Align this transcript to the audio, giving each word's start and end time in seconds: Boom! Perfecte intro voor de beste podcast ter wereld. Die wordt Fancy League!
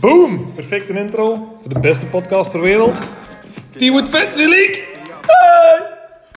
Boom! 0.00 0.52
Perfecte 0.54 0.92
intro 0.92 1.58
voor 1.60 1.74
de 1.74 1.78
beste 1.78 2.06
podcast 2.06 2.50
ter 2.50 2.60
wereld. 2.60 2.98
Die 3.76 3.90
wordt 3.92 4.08
Fancy 4.08 4.44
League! 4.44 4.89